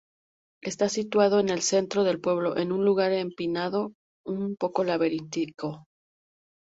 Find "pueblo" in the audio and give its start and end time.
2.19-2.57